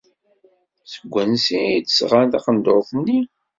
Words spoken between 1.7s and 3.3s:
d-sɣan taqendurt-nni?